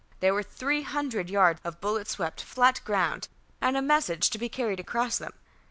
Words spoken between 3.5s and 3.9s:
and a